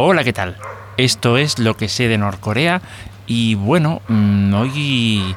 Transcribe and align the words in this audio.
Hola, 0.00 0.22
¿qué 0.22 0.32
tal? 0.32 0.56
Esto 0.96 1.38
es 1.38 1.58
lo 1.58 1.76
que 1.76 1.88
sé 1.88 2.06
de 2.06 2.18
Norcorea 2.18 2.80
y 3.26 3.56
bueno, 3.56 4.00
mm, 4.06 4.54
hoy 4.54 5.34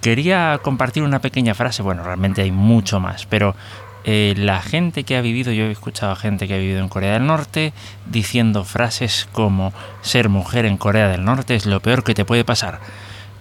quería 0.00 0.60
compartir 0.62 1.02
una 1.02 1.18
pequeña 1.18 1.52
frase, 1.52 1.82
bueno, 1.82 2.04
realmente 2.04 2.42
hay 2.42 2.52
mucho 2.52 3.00
más, 3.00 3.26
pero 3.26 3.56
eh, 4.04 4.34
la 4.36 4.62
gente 4.62 5.02
que 5.02 5.16
ha 5.16 5.20
vivido, 5.20 5.50
yo 5.50 5.64
he 5.64 5.72
escuchado 5.72 6.12
a 6.12 6.14
gente 6.16 6.46
que 6.46 6.54
ha 6.54 6.58
vivido 6.58 6.78
en 6.78 6.88
Corea 6.88 7.14
del 7.14 7.26
Norte 7.26 7.72
diciendo 8.08 8.62
frases 8.62 9.28
como 9.32 9.72
ser 10.00 10.28
mujer 10.28 10.64
en 10.64 10.76
Corea 10.76 11.08
del 11.08 11.24
Norte 11.24 11.56
es 11.56 11.66
lo 11.66 11.80
peor 11.80 12.04
que 12.04 12.14
te 12.14 12.24
puede 12.24 12.44
pasar. 12.44 12.78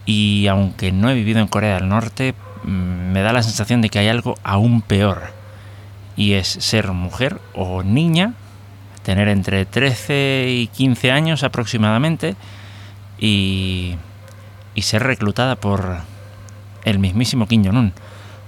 Y 0.07 0.47
aunque 0.47 0.91
no 0.91 1.11
he 1.11 1.13
vivido 1.13 1.39
en 1.39 1.47
Corea 1.47 1.75
del 1.75 1.87
Norte, 1.87 2.33
mm, 2.63 3.11
me 3.11 3.21
da 3.21 3.31
la 3.31 3.43
sensación 3.43 3.83
de 3.83 3.89
que 3.89 3.99
hay 3.99 4.07
algo 4.07 4.33
aún 4.43 4.81
peor. 4.81 5.21
Y 6.15 6.33
es 6.33 6.47
ser 6.47 6.91
mujer 6.93 7.39
o 7.53 7.83
niña, 7.83 8.33
tener 9.05 9.27
entre 9.27 9.65
13 9.65 10.47
y 10.49 10.67
15 10.67 11.11
años 11.11 11.43
aproximadamente, 11.43 12.35
y, 13.19 13.95
y 14.73 14.81
ser 14.81 15.03
reclutada 15.03 15.55
por 15.55 15.97
el 16.83 16.99
mismísimo 16.99 17.47
Kim 17.47 17.63
Jong-un. 17.63 17.93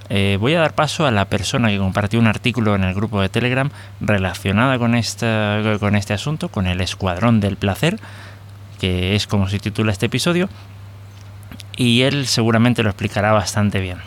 Eh, 0.09 0.37
voy 0.39 0.53
a 0.55 0.59
dar 0.59 0.73
paso 0.73 1.05
a 1.05 1.11
la 1.11 1.25
persona 1.25 1.69
que 1.69 1.77
compartió 1.77 2.19
un 2.19 2.27
artículo 2.27 2.75
en 2.75 2.83
el 2.83 2.93
grupo 2.93 3.21
de 3.21 3.29
Telegram 3.29 3.69
relacionada 3.99 4.79
con, 4.79 4.95
esta, 4.95 5.61
con 5.79 5.95
este 5.95 6.13
asunto, 6.13 6.49
con 6.49 6.65
el 6.65 6.81
Escuadrón 6.81 7.39
del 7.39 7.57
Placer, 7.57 7.99
que 8.79 9.15
es 9.15 9.27
como 9.27 9.49
se 9.49 9.59
titula 9.59 9.91
este 9.91 10.05
episodio, 10.05 10.49
y 11.75 12.01
él 12.01 12.25
seguramente 12.25 12.83
lo 12.83 12.89
explicará 12.89 13.33
bastante 13.33 13.79
bien. 13.79 13.97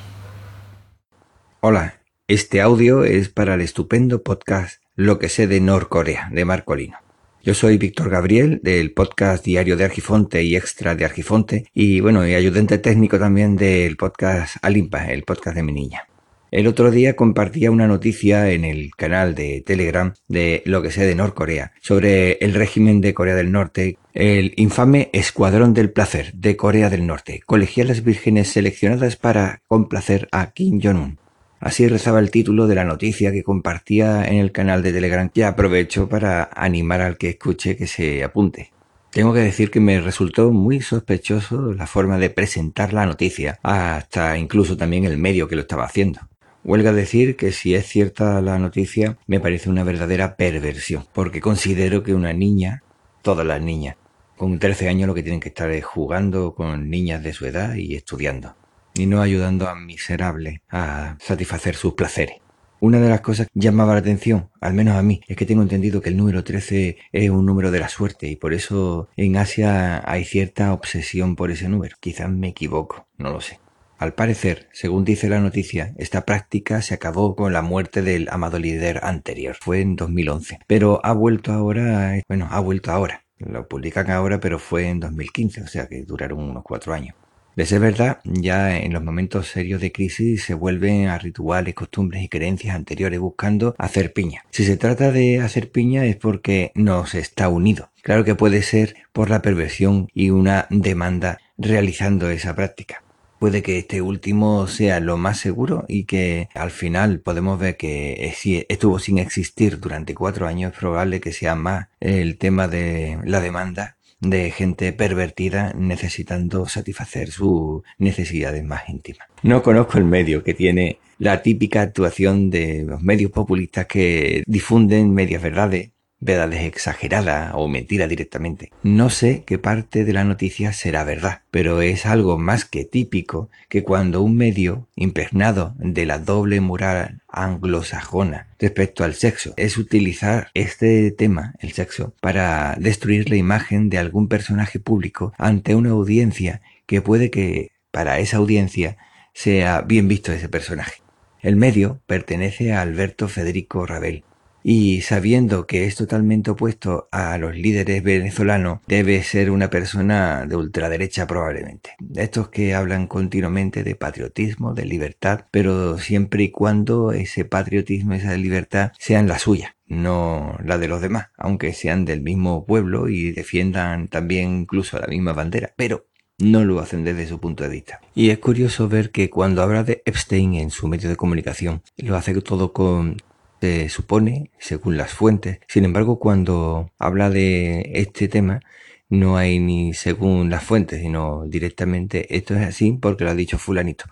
Hola, 1.61 2.01
este 2.29 2.63
audio 2.63 3.05
es 3.05 3.29
para 3.29 3.55
el 3.55 3.61
estupendo 3.61 4.23
podcast 4.23 4.80
Lo 5.03 5.19
que 5.19 5.31
sé 5.31 5.47
de 5.47 5.63
Norcorea, 5.63 6.29
de 6.31 6.45
Marcolino. 6.45 6.99
Yo 7.43 7.55
soy 7.55 7.79
Víctor 7.79 8.11
Gabriel 8.11 8.61
del 8.63 8.93
podcast 8.93 9.43
Diario 9.43 9.79
de 9.79 9.85
Argifonte 9.85 10.43
y 10.43 10.57
Extra 10.57 10.95
de 10.95 11.07
Argifonte 11.07 11.65
y 11.73 12.01
bueno, 12.01 12.21
ayudante 12.21 12.77
técnico 12.77 13.19
también 13.19 13.57
del 13.57 13.97
podcast 13.97 14.57
Alimpa, 14.61 15.07
el 15.11 15.23
podcast 15.23 15.57
de 15.57 15.63
mi 15.63 15.73
niña. 15.73 16.07
El 16.51 16.67
otro 16.67 16.91
día 16.91 17.17
compartía 17.17 17.71
una 17.71 17.87
noticia 17.87 18.51
en 18.51 18.67
el 18.67 18.91
canal 18.95 19.35
de 19.35 19.63
Telegram 19.65 20.13
de 20.29 20.63
lo 20.67 20.83
que 20.83 20.91
sé 20.91 21.07
de 21.07 21.15
Norcorea 21.15 21.73
sobre 21.81 22.33
el 22.33 22.53
régimen 22.53 23.01
de 23.01 23.15
Corea 23.15 23.37
del 23.37 23.53
Norte, 23.53 23.97
el 24.13 24.53
infame 24.59 25.09
Escuadrón 25.15 25.73
del 25.73 25.93
Placer 25.93 26.31
de 26.35 26.57
Corea 26.57 26.91
del 26.91 27.07
Norte, 27.07 27.41
colegialas 27.47 28.05
vírgenes 28.05 28.49
seleccionadas 28.49 29.17
para 29.17 29.63
complacer 29.67 30.29
a 30.31 30.51
Kim 30.51 30.79
Jong-un. 30.79 31.19
Así 31.61 31.87
rezaba 31.87 32.21
el 32.21 32.31
título 32.31 32.67
de 32.67 32.75
la 32.75 32.87
noticia 32.87 33.33
que 33.33 33.45
compartía 33.45 34.25
en 34.25 34.37
el 34.37 34.51
canal 34.51 34.83
de 34.83 34.95
Telegram 34.95 35.31
y 35.35 35.43
aprovecho 35.43 36.09
para 36.09 36.49
animar 36.55 37.03
al 37.03 37.19
que 37.19 37.29
escuche 37.29 37.77
que 37.77 37.87
se 37.87 38.25
apunte. 38.25 38.73
Tengo 39.11 39.35
que 39.35 39.41
decir 39.41 39.71
que 39.71 39.79
me 39.79 40.01
resultó 40.01 40.53
muy 40.53 40.81
sospechoso 40.81 41.75
la 41.75 41.87
forma 41.87 42.17
de 42.17 42.31
presentar 42.31 42.95
la 42.95 43.05
noticia, 43.05 43.59
hasta 43.63 44.39
incluso 44.39 44.79
también 44.79 45.05
el 45.05 45.19
medio 45.19 45.49
que 45.49 45.57
lo 45.57 45.63
estaba 45.63 45.85
haciendo. 45.85 46.21
Huelga 46.65 46.95
decir 46.95 47.37
que 47.37 47.53
si 47.53 47.75
es 47.75 47.87
cierta 47.87 48.41
la 48.41 48.59
noticia, 48.59 49.19
me 49.27 49.39
parece 49.39 49.69
una 49.69 49.85
verdadera 49.85 50.37
perversión, 50.37 51.05
porque 51.13 51.43
considero 51.43 52.03
que 52.03 52.15
una 52.15 52.33
niña, 52.33 52.83
todas 53.21 53.47
las 53.47 53.61
niñas, 53.61 53.97
con 54.39 54.59
13 54.59 54.89
años 54.89 55.09
lo 55.09 55.15
que 55.15 55.23
tienen 55.23 55.41
que 55.41 55.51
estar 55.51 55.71
es 55.71 55.85
jugando 55.85 56.55
con 56.55 56.89
niñas 56.89 57.23
de 57.23 57.35
su 57.35 57.45
edad 57.45 57.75
y 57.75 57.97
estudiando 57.97 58.55
y 59.01 59.07
no 59.07 59.23
ayudando 59.23 59.69
a 59.69 59.75
miserable 59.75 60.63
a 60.69 61.17
satisfacer 61.21 61.75
sus 61.75 61.95
placeres. 61.95 62.37
Una 62.83 62.99
de 62.99 63.11
las 63.11 63.21
cosas 63.21 63.47
que 63.47 63.61
llamaba 63.61 63.93
la 63.93 64.01
atención, 64.01 64.49
al 64.61 64.73
menos 64.73 64.97
a 64.97 65.03
mí, 65.03 65.21
es 65.29 65.37
que 65.37 65.45
tengo 65.45 65.61
entendido 65.61 66.01
que 66.01 66.09
el 66.09 66.17
número 66.17 66.45
13 66.45 66.97
es 67.13 67.31
un 67.31 67.45
número 67.45 67.71
de 67.71 67.79
la 67.79 67.91
suerte 67.91 68.29
y 68.29 68.37
por 68.37 68.55
eso 68.55 69.09
en 69.17 69.37
Asia 69.37 70.03
hay 70.11 70.25
cierta 70.25 70.73
obsesión 70.73 71.37
por 71.37 71.51
ese 71.51 71.69
número. 71.69 71.97
Quizás 72.01 72.31
me 72.31 72.49
equivoco, 72.49 73.07
no 73.19 73.33
lo 73.33 73.41
sé. 73.43 73.61
Al 73.99 74.15
parecer, 74.15 74.71
según 74.73 75.05
dice 75.05 75.29
la 75.29 75.41
noticia, 75.41 75.93
esta 75.99 76.25
práctica 76.25 76.81
se 76.81 76.95
acabó 76.95 77.37
con 77.37 77.53
la 77.53 77.61
muerte 77.61 78.01
del 78.01 78.29
amado 78.31 78.59
líder 78.59 79.01
anterior. 79.05 79.57
Fue 79.61 79.83
en 79.83 79.95
2011. 79.95 80.61
Pero 80.67 81.05
ha 81.05 81.13
vuelto 81.13 81.53
ahora, 81.53 82.19
bueno, 82.27 82.49
ha 82.51 82.61
vuelto 82.61 82.93
ahora. 82.93 83.25
Lo 83.37 83.69
publican 83.69 84.11
ahora, 84.11 84.41
pero 84.41 84.59
fue 84.59 84.89
en 84.89 85.01
2015, 85.01 85.63
o 85.63 85.67
sea 85.67 85.87
que 85.87 86.03
duraron 86.03 86.39
unos 86.39 86.63
cuatro 86.63 86.95
años. 86.95 87.15
De 87.61 87.67
ser 87.67 87.81
verdad, 87.81 88.21
ya 88.25 88.79
en 88.79 88.95
los 88.95 89.05
momentos 89.05 89.49
serios 89.49 89.83
de 89.83 89.93
crisis 89.93 90.45
se 90.45 90.55
vuelven 90.55 91.09
a 91.09 91.19
rituales, 91.19 91.75
costumbres 91.75 92.23
y 92.23 92.29
creencias 92.31 92.75
anteriores 92.75 93.21
buscando 93.21 93.75
hacer 93.77 94.15
piña. 94.15 94.47
Si 94.49 94.65
se 94.65 94.79
trata 94.79 95.13
de 95.13 95.43
hacer 95.43 95.71
piña 95.71 96.07
es 96.07 96.17
porque 96.17 96.73
nos 96.75 97.15
está 97.15 97.51
unido. 97.51 97.91
Claro 98.01 98.25
que 98.25 98.35
puede 98.35 98.63
ser 98.63 98.97
por 99.13 99.29
la 99.29 99.43
perversión 99.43 100.09
y 100.15 100.31
una 100.31 100.69
demanda 100.71 101.37
realizando 101.59 102.31
esa 102.31 102.57
práctica. 102.57 103.03
Puede 103.39 103.63
que 103.63 103.77
este 103.77 104.01
último 104.01 104.67
sea 104.67 104.99
lo 105.01 105.19
más 105.19 105.39
seguro 105.39 105.85
y 105.87 106.05
que 106.05 106.49
al 106.55 106.71
final 106.71 107.21
podemos 107.21 107.59
ver 107.59 107.77
que 107.77 108.33
si 108.37 108.65
estuvo 108.71 108.99
sin 108.99 109.19
existir 109.19 109.81
durante 109.81 110.15
cuatro 110.15 110.47
años, 110.47 110.73
es 110.73 110.79
probable 110.79 111.21
que 111.21 111.33
sea 111.33 111.57
más 111.57 111.89
el 112.01 112.39
tema 112.39 112.69
de 112.69 113.19
la 113.25 113.43
demanda 113.43 113.99
de 114.21 114.51
gente 114.51 114.93
pervertida 114.93 115.73
necesitando 115.75 116.67
satisfacer 116.69 117.31
sus 117.31 117.83
necesidades 117.99 118.65
más 118.65 118.89
íntimas. 118.89 119.27
No 119.43 119.63
conozco 119.63 119.99
el 119.99 120.05
medio 120.05 120.45
que 120.45 120.55
tiene 120.55 120.99
la 121.19 121.43
típica 121.43 121.83
actuación 121.83 122.51
de 122.51 122.85
los 122.87 123.03
medios 123.03 123.31
populistas 123.31 123.87
que 123.87 124.43
difunden 124.47 125.13
medias 125.13 125.43
verdades 125.43 125.91
verdades 126.21 126.63
exageradas 126.63 127.53
o 127.55 127.67
mentiras 127.67 128.09
directamente. 128.09 128.71
No 128.83 129.11
sé 129.11 129.43
qué 129.47 129.59
parte 129.59 130.05
de 130.05 130.13
la 130.13 130.25
noticia 130.25 130.73
será 130.73 131.03
verdad, 131.05 131.43
pero 131.51 131.81
es 131.83 132.07
algo 132.07 132.39
más 132.39 132.65
que 132.65 132.85
típico 132.85 133.51
que 133.69 133.83
cuando 133.83 134.23
un 134.23 134.37
medio 134.37 134.87
impregnado 134.95 135.75
de 135.79 136.07
la 136.07 136.19
doble 136.19 136.61
moral 136.61 137.23
anglosajona 137.29 138.49
respecto 138.59 139.05
al 139.05 139.15
sexo 139.15 139.55
es 139.57 139.79
utilizar 139.79 140.51
este 140.55 141.11
tema, 141.11 141.55
el 141.61 141.73
sexo, 141.73 142.15
para 142.21 142.77
destruir 142.79 143.31
la 143.31 143.37
imagen 143.37 143.89
de 143.89 143.99
algún 143.99 144.29
personaje 144.29 144.79
público 144.79 145.33
ante 145.39 145.75
una 145.75 145.91
audiencia 145.91 146.61
que 146.87 147.01
puede 147.01 147.31
que 147.31 147.71
para 147.91 148.19
esa 148.19 148.37
audiencia 148.37 148.97
sea 149.33 149.81
bien 149.83 150.09
visto 150.09 150.33
ese 150.33 150.49
personaje. 150.49 151.01
El 151.41 151.57
medio 151.57 152.01
pertenece 152.07 152.73
a 152.73 152.83
Alberto 152.83 153.29
Federico 153.29 153.87
Rabel, 153.87 154.25
y 154.63 155.01
sabiendo 155.03 155.67
que 155.67 155.85
es 155.85 155.97
totalmente 155.97 156.51
opuesto 156.51 157.09
a 157.13 157.37
los 157.39 157.57
líderes 157.57 158.03
venezolanos, 158.03 158.81
debe 158.87 159.23
ser 159.23 159.51
una 159.51 159.71
persona 159.71 160.47
de 160.47 160.57
ultraderecha 160.57 161.27
probablemente. 161.27 161.97
Estos 162.15 162.49
que 162.49 162.75
hablan 162.75 163.07
continuamente 163.07 163.83
de 163.83 163.95
patriotismo, 163.95 164.75
de 164.75 164.85
libertad, 164.85 165.47
pero 165.51 165.99
siempre 165.99 166.45
y 166.45 166.51
cuando 166.51 167.13
ese 167.13 167.45
patriotismo, 167.45 168.15
esa 168.15 168.37
libertad 168.37 168.93
sean 168.99 169.29
la 169.29 169.39
suya 169.39 169.77
no 169.91 170.57
la 170.65 170.79
de 170.79 170.87
los 170.87 171.01
demás, 171.01 171.31
aunque 171.37 171.73
sean 171.75 172.05
del 172.05 172.23
mismo 172.23 172.65
pueblo 172.65 173.09
y 173.09 173.33
defiendan 173.33 174.07
también 174.07 174.61
incluso 174.61 174.99
la 174.99 175.09
misma 175.09 175.33
bandera, 175.33 175.75
pero 175.77 176.07
no 176.39 176.65
lo 176.65 176.81
hacen 176.81 177.05
desde 177.05 177.27
su 177.27 177.39
punto 177.39 177.65
de 177.65 177.71
vista. 177.71 178.01
Y 178.15 178.31
es 178.31 178.39
curioso 178.39 178.89
ver 178.89 179.11
que 179.11 179.29
cuando 179.29 179.63
habla 179.63 179.85
de 179.85 180.03
Epstein 180.07 180.55
en 180.55 180.71
su 180.71 180.89
medio 180.89 181.09
de 181.09 181.17
comunicación, 181.17 181.83
lo 181.97 182.17
hace 182.17 182.41
todo 182.41 182.73
con 182.73 183.17
se 183.61 183.89
supone, 183.89 184.51
según 184.59 184.97
las 184.97 185.13
fuentes. 185.13 185.61
Sin 185.69 185.85
embargo, 185.85 186.19
cuando 186.19 186.91
habla 186.99 187.31
de 187.31 187.91
este 187.95 188.29
tema, 188.29 188.61
no 189.09 189.37
hay 189.37 189.59
ni 189.59 189.93
según 189.93 190.51
las 190.51 190.63
fuentes, 190.63 191.01
sino 191.01 191.45
directamente 191.47 192.37
esto 192.37 192.55
es 192.55 192.67
así 192.67 192.93
porque 192.93 193.25
lo 193.25 193.31
ha 193.31 193.35
dicho 193.35 193.59
fulanito. 193.59 194.05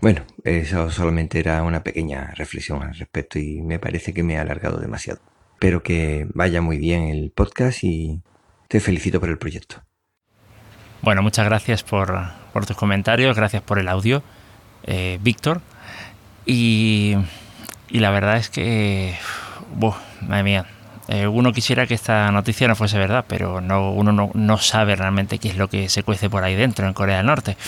Bueno, 0.00 0.24
eso 0.44 0.90
solamente 0.90 1.38
era 1.38 1.62
una 1.62 1.82
pequeña 1.82 2.32
reflexión 2.36 2.82
al 2.82 2.94
respecto 2.94 3.38
y 3.38 3.62
me 3.62 3.78
parece 3.78 4.12
que 4.12 4.22
me 4.22 4.36
ha 4.36 4.42
alargado 4.42 4.78
demasiado. 4.78 5.20
Espero 5.54 5.82
que 5.82 6.26
vaya 6.34 6.60
muy 6.60 6.76
bien 6.76 7.02
el 7.04 7.30
podcast 7.30 7.84
y 7.84 8.20
te 8.68 8.80
felicito 8.80 9.20
por 9.20 9.28
el 9.28 9.38
proyecto. 9.38 9.82
Bueno, 11.02 11.22
muchas 11.22 11.44
gracias 11.44 11.82
por, 11.82 12.12
tus 12.66 12.76
comentarios, 12.76 13.36
gracias 13.36 13.62
por 13.62 13.78
el 13.78 13.88
audio, 13.88 14.22
eh, 14.84 15.18
Víctor. 15.22 15.60
Y 16.44 17.16
y 17.92 18.00
la 18.00 18.10
verdad 18.10 18.38
es 18.38 18.48
que, 18.48 19.14
madre 20.22 20.42
mía, 20.42 20.66
eh, 21.08 21.26
uno 21.26 21.52
quisiera 21.52 21.86
que 21.86 21.92
esta 21.92 22.32
noticia 22.32 22.66
no 22.66 22.74
fuese 22.74 22.96
verdad, 22.96 23.26
pero 23.28 23.60
no, 23.60 23.90
uno 23.92 24.30
no, 24.32 24.58
sabe 24.58 24.96
realmente 24.96 25.38
qué 25.38 25.48
es 25.48 25.58
lo 25.58 25.68
que 25.68 25.90
se 25.90 26.02
cuece 26.02 26.30
por 26.30 26.42
ahí 26.42 26.54
dentro, 26.54 26.86
en 26.86 26.94
Corea 26.94 27.18
del 27.18 27.26
Norte. 27.26 27.58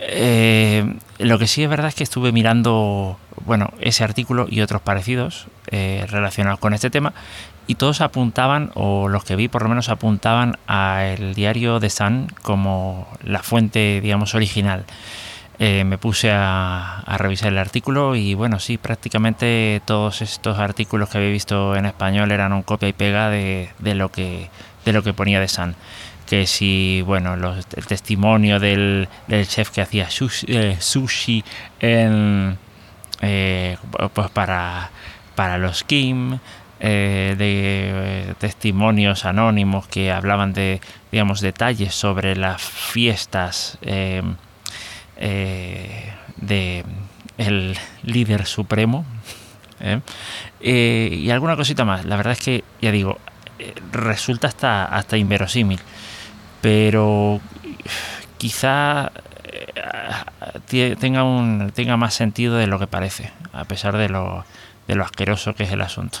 Eh, 0.00 0.96
lo 1.18 1.38
que 1.38 1.46
sí 1.46 1.62
es 1.62 1.70
verdad 1.70 1.86
es 1.86 1.94
que 1.94 2.02
estuve 2.02 2.32
mirando, 2.32 3.20
bueno, 3.44 3.72
ese 3.80 4.02
artículo 4.02 4.46
y 4.50 4.62
otros 4.62 4.82
parecidos 4.82 5.46
eh, 5.70 6.04
relacionados 6.10 6.58
con 6.58 6.74
este 6.74 6.90
tema, 6.90 7.14
y 7.68 7.76
todos 7.76 8.00
apuntaban, 8.00 8.72
o 8.74 9.06
los 9.06 9.22
que 9.22 9.36
vi 9.36 9.46
por 9.46 9.62
lo 9.62 9.68
menos 9.68 9.90
apuntaban 9.90 10.58
al 10.66 11.34
diario 11.34 11.78
The 11.78 11.90
Sun 11.90 12.32
como 12.42 13.06
la 13.22 13.44
fuente, 13.44 14.00
digamos, 14.00 14.34
original. 14.34 14.86
Eh, 15.58 15.84
me 15.84 15.98
puse 15.98 16.30
a, 16.32 17.02
revisar 17.18 17.52
el 17.52 17.58
artículo 17.58 18.14
y 18.14 18.34
bueno, 18.34 18.58
sí, 18.58 18.76
prácticamente 18.78 19.80
todos 19.84 20.22
estos 20.22 20.58
artículos 20.58 21.08
que 21.08 21.18
había 21.18 21.30
visto 21.30 21.76
en 21.76 21.86
español 21.86 22.30
eran 22.30 22.52
un 22.52 22.62
copia 22.62 22.88
y 22.88 22.92
pega 22.92 23.30
de, 23.30 23.70
lo, 23.80 24.10
que, 24.10 24.50
de 24.84 24.92
lo 24.92 25.02
que 25.02 25.14
ponía 25.14 25.40
de 25.40 25.48
San. 25.48 25.74
Que 26.26 26.46
si, 26.46 27.02
bueno, 27.06 27.34
el 27.34 27.86
testimonio 27.86 28.58
del, 28.58 29.08
chef 29.46 29.70
que 29.70 29.80
hacía 29.80 30.10
sushi, 30.10 31.44
en, 31.80 32.58
pues 33.20 34.30
para, 34.30 34.90
para 35.36 35.56
los 35.56 35.84
Kim, 35.84 36.38
eh, 36.78 37.34
de 37.38 38.34
testimonios 38.34 39.24
anónimos 39.24 39.86
que 39.86 40.12
hablaban 40.12 40.52
de, 40.52 40.82
digamos, 41.10 41.40
detalles 41.40 41.94
sobre 41.94 42.36
las 42.36 42.60
fiestas 42.60 43.78
eh, 43.80 44.22
eh, 45.16 46.12
de 46.36 46.84
el 47.38 47.76
líder 48.02 48.46
supremo 48.46 49.04
y 50.60 51.30
alguna 51.30 51.56
cosita 51.56 51.84
más. 51.84 52.04
La 52.04 52.16
verdad 52.16 52.32
es 52.32 52.40
que, 52.40 52.64
ya 52.80 52.90
digo, 52.90 53.18
resulta 53.92 54.48
hasta, 54.48 54.84
hasta 54.84 55.16
inverosímil, 55.16 55.80
pero 56.62 57.40
quizá 58.38 59.12
tenga, 60.98 61.24
un, 61.24 61.72
tenga 61.74 61.96
más 61.96 62.14
sentido 62.14 62.56
de 62.56 62.66
lo 62.66 62.78
que 62.78 62.86
parece, 62.86 63.30
a 63.52 63.64
pesar 63.64 63.96
de 63.96 64.08
lo, 64.08 64.44
de 64.88 64.94
lo 64.94 65.04
asqueroso 65.04 65.54
que 65.54 65.64
es 65.64 65.72
el 65.72 65.82
asunto. 65.82 66.20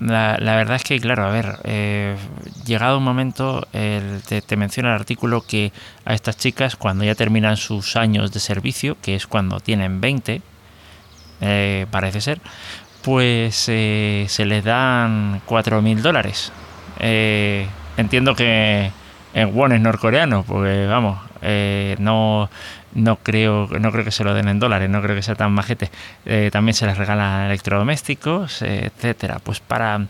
Em, 0.00 0.08
la, 0.08 0.36
verdad 0.38 0.76
es 0.76 0.84
que, 0.84 1.00
claro, 1.00 1.24
a 1.24 1.30
ver, 1.30 1.58
eh, 1.64 2.16
llegado 2.64 2.98
un 2.98 3.04
momento, 3.04 3.66
te, 3.70 4.56
menciona 4.56 4.90
el 4.90 4.94
artículo 4.94 5.42
que 5.42 5.72
a 6.04 6.14
estas 6.14 6.36
chicas, 6.36 6.76
cuando 6.76 7.04
ya 7.04 7.14
terminan 7.14 7.56
sus 7.56 7.96
años 7.96 8.32
de 8.32 8.40
servicio, 8.40 8.96
que 9.02 9.14
es 9.14 9.26
cuando 9.26 9.60
tienen 9.60 10.00
20, 10.00 10.42
eh, 11.40 11.86
parece 11.90 12.20
ser, 12.20 12.40
pues 13.02 13.66
eh, 13.68 14.26
se 14.28 14.44
les 14.44 14.64
dan 14.64 15.40
4.000 15.46 16.00
dólares. 16.00 16.52
entiendo 16.98 18.34
que 18.34 18.90
en 19.34 19.54
wones 19.54 19.80
norcoreanos, 19.80 20.44
porque 20.46 20.86
vamos, 20.86 21.18
no 21.98 22.48
no 22.96 23.16
creo, 23.16 23.68
no 23.78 23.92
creo 23.92 24.04
que 24.04 24.10
se 24.10 24.24
lo 24.24 24.32
den 24.32 24.48
en 24.48 24.58
dólares, 24.58 24.88
no 24.88 25.02
creo 25.02 25.14
que 25.14 25.22
sea 25.22 25.34
tan 25.34 25.52
majete. 25.52 25.90
Eh, 26.24 26.48
también 26.50 26.74
se 26.74 26.86
les 26.86 26.96
regalan 26.96 27.46
electrodomésticos, 27.46 28.62
eh, 28.62 28.86
etcétera, 28.86 29.38
pues 29.42 29.60
para, 29.60 30.06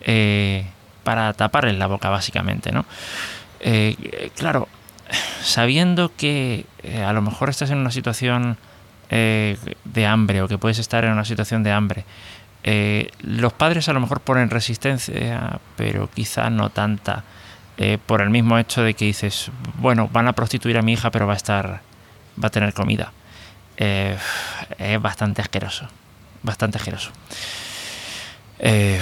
eh, 0.00 0.66
para 1.04 1.32
taparles 1.32 1.76
la 1.76 1.86
boca 1.86 2.10
básicamente, 2.10 2.72
¿no? 2.72 2.84
claro, 4.36 4.68
sabiendo 5.40 6.12
que 6.14 6.66
a 7.02 7.14
lo 7.14 7.22
mejor 7.22 7.48
estás 7.48 7.70
en 7.70 7.78
una 7.78 7.90
situación 7.90 8.58
de 9.08 10.06
hambre 10.06 10.42
o 10.42 10.48
que 10.48 10.58
puedes 10.58 10.78
estar 10.78 11.02
en 11.06 11.12
una 11.12 11.24
situación 11.24 11.62
de 11.62 11.72
hambre, 11.72 12.04
los 13.22 13.54
padres 13.54 13.88
a 13.88 13.94
lo 13.94 14.00
mejor 14.00 14.20
ponen 14.20 14.50
resistencia, 14.50 15.60
pero 15.76 16.10
quizá 16.14 16.50
no 16.50 16.68
tanta. 16.68 17.24
Por 18.06 18.20
el 18.20 18.30
mismo 18.30 18.58
hecho 18.58 18.82
de 18.82 18.94
que 18.94 19.04
dices, 19.04 19.50
bueno, 19.78 20.08
van 20.12 20.28
a 20.28 20.32
prostituir 20.32 20.78
a 20.78 20.82
mi 20.82 20.92
hija, 20.92 21.10
pero 21.10 21.26
va 21.26 21.32
a 21.32 21.36
estar 21.36 21.80
va 22.42 22.48
a 22.48 22.50
tener 22.50 22.72
comida. 22.72 23.12
Eh, 23.76 24.16
es 24.78 25.02
bastante 25.02 25.42
asqueroso, 25.42 25.88
bastante 26.42 26.78
asqueroso. 26.78 27.10
Eh, 28.60 29.00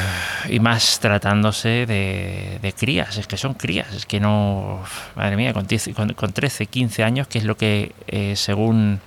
y 0.49 0.61
más 0.61 0.99
tratándose 0.99 1.87
de, 1.87 2.75
crías, 2.77 3.19
es 3.19 3.27
que 3.27 3.37
son 3.37 3.55
crías, 3.55 3.93
es 3.93 4.07
que 4.07 4.19
no, 4.19 4.83
madre 5.15 5.37
mía, 5.37 5.53
con, 5.53 5.67
con 6.15 6.33
13, 6.33 6.67
15 6.67 7.05
años, 7.05 7.29
que 7.29 7.39
es 7.39 7.45
lo 7.45 7.57
que 7.57 7.93
eh, 8.07 8.35
según 8.35 9.01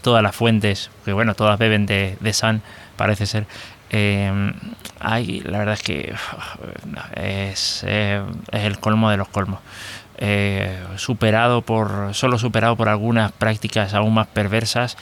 todas 0.00 0.22
las 0.22 0.34
fuentes, 0.34 0.90
que 1.04 1.12
bueno, 1.12 1.34
todas 1.34 1.58
beben 1.58 1.86
de, 1.86 2.16
de 2.20 2.32
San, 2.32 2.62
parece 2.96 3.26
ser, 3.26 3.46
hay, 3.90 5.40
la 5.40 5.58
verdad 5.58 5.74
es 5.74 5.82
que 5.82 6.14
es, 7.14 7.84
es 7.84 8.24
el 8.52 8.78
colmo 8.78 9.10
de 9.10 9.16
los 9.16 9.28
colmos. 9.28 9.60
Eh, 10.20 10.76
superado 10.96 11.62
por 11.62 12.12
solo 12.12 12.40
superado 12.40 12.74
por 12.74 12.88
algunas 12.88 13.30
prácticas 13.30 13.94
aún 13.94 14.14
más 14.14 14.26
perversas 14.26 14.96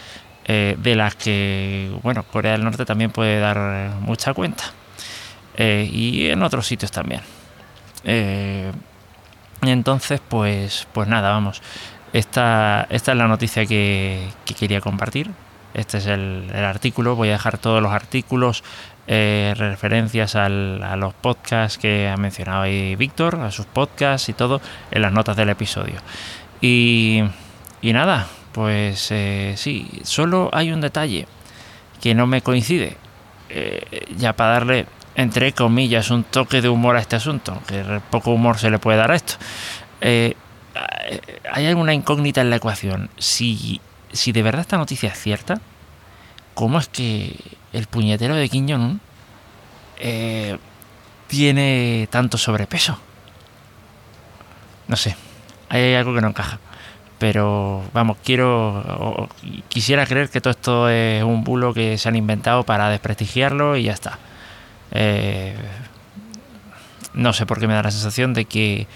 eh, 0.45 0.77
de 0.79 0.95
las 0.95 1.15
que 1.15 1.91
bueno 2.03 2.23
Corea 2.25 2.53
del 2.53 2.63
Norte 2.63 2.85
también 2.85 3.11
puede 3.11 3.41
dar 3.41 3.93
mucha 4.01 4.35
cuenta. 4.35 4.65
Eh, 5.57 5.89
y 5.91 6.29
en 6.29 6.43
otros 6.43 6.67
sitios 6.67 6.93
también. 6.93 7.23
Entonces 9.63 10.21
pues 10.29 10.87
pues 10.93 11.09
nada 11.09 11.31
vamos. 11.31 11.63
Esta, 12.13 12.87
esta 12.91 13.13
es 13.13 13.19
la 13.19 13.27
noticia 13.27 13.65
que, 13.65 14.29
quería 14.59 14.81
compartir 14.83 15.31
este 15.77 15.99
es 15.99 16.07
el, 16.07 16.51
artículo 16.55 17.17
voy 17.17 17.29
a 17.29 17.33
dejar 17.33 17.59
todos 17.59 17.83
los 17.83 17.93
artículos 17.93 18.65
eh, 19.07 19.55
referencias 19.57 20.35
a 20.35 20.49
los 20.49 21.15
podcasts 21.15 21.79
que 21.79 22.09
ha 22.09 22.17
mencionado 22.17 22.63
ahí 22.63 22.97
Víctor, 22.97 23.37
a 23.37 23.51
sus 23.51 23.67
podcasts 23.67 24.31
y 24.31 24.33
todo 24.33 24.61
en 24.91 25.03
las 25.03 25.13
notas 25.13 25.37
del 25.37 25.51
episodio. 25.51 26.01
Y, 26.61 27.23
nada, 27.83 28.27
pues 28.53 29.11
eh, 29.11 29.55
sí, 29.57 30.01
solo 30.03 30.49
hay 30.53 30.73
un 30.73 30.81
detalle 30.81 31.29
que 32.01 32.15
no 32.15 32.27
me 32.27 32.41
coincide. 32.41 32.97
Eh, 33.51 34.07
ya 34.17 34.33
para 34.33 34.53
darle, 34.55 34.87
entre 35.15 35.53
comillas, 35.53 36.11
un 36.11 36.25
toque 36.25 36.63
de 36.63 36.71
humor 36.71 36.97
a 36.97 37.01
este 37.01 37.17
asunto, 37.17 37.61
que 37.69 38.01
poco 38.11 38.31
humor 38.33 38.59
se 38.59 38.71
le 38.71 38.79
puede 38.79 38.99
dar 38.99 39.13
a 39.13 39.17
esto. 39.17 39.35
hay 40.01 41.67
alguna 41.67 41.93
incógnita 41.93 42.41
en 42.41 42.51
la 42.51 42.57
ecuación. 42.57 43.11
Si, 43.19 43.81
si 44.13 44.33
de 44.33 44.43
verdad 44.43 44.63
esta 44.63 44.77
noticia 44.77 45.11
es 45.11 45.19
cierta, 45.19 45.61
¿cómo 46.55 46.79
es 46.79 46.89
que 46.89 47.37
el 47.73 47.87
puñetero 47.87 48.35
de 48.35 48.49
Kim 48.49 48.69
Jong-un 48.69 49.01
eh, 49.99 50.59
tiene 51.29 52.09
tanto 52.11 52.39
sobrepeso? 52.39 52.99
No 54.89 54.97
sé, 54.97 55.17
hay 55.69 55.95
algo 55.95 56.15
que 56.15 56.21
no 56.21 56.29
encaja. 56.29 56.59
Pero 57.19 57.83
vamos, 57.95 58.19
quiero. 58.23 59.29
quisiera 59.69 60.05
creer 60.05 60.29
que 60.29 60.43
todo 60.43 60.51
esto 60.51 60.89
es 60.91 61.25
un 61.25 61.45
bulo 61.45 61.73
que 61.73 61.97
se 61.97 62.09
han 62.09 62.17
inventado 62.17 62.65
para 62.65 62.91
desprestigiarlo 62.91 63.77
y 63.77 63.85
ya 63.85 63.93
está. 63.93 64.19
Eh, 64.91 65.57
no 67.15 67.33
sé 67.33 67.47
por 67.47 67.59
qué 67.59 67.67
me 67.67 67.75
da 67.75 67.83
la 67.83 67.91
sensación 67.91 68.35
de 68.35 68.45
que 68.45 68.87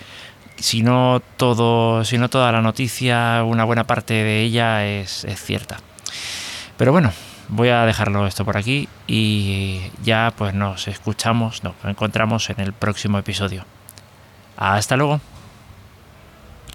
si 0.61 0.83
no 0.83 1.21
todo, 1.37 2.05
si 2.05 2.19
no 2.19 2.29
toda 2.29 2.53
la 2.53 2.63
noticia, 2.63 3.43
una 3.45 3.65
buena 3.65 3.85
parte 3.85 4.15
de 4.15 4.43
ella 4.43 4.87
es 4.87 5.27
cierta. 5.37 5.79
Pero 6.77 6.93
bueno, 6.93 7.13
voy 7.49 7.69
a 7.69 7.85
dejarlo 7.85 8.27
esto 8.27 8.45
por 8.45 8.57
aquí 8.57 8.89
y 9.07 9.81
ya 10.03 10.33
pues 10.37 10.55
nos 10.55 10.89
escuchamos, 10.89 11.63
nos 11.65 11.75
encontramos 11.85 12.49
en 12.51 12.61
el 12.61 12.73
próximo 12.73 13.19
episodio. 13.19 13.65
Hasta 14.57 14.97
luego. 14.97 15.21